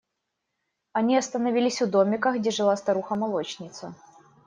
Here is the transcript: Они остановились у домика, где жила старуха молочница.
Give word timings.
Они 0.93 1.15
остановились 1.15 1.79
у 1.83 1.85
домика, 1.85 2.31
где 2.35 2.49
жила 2.49 2.75
старуха 2.75 3.13
молочница. 3.13 3.93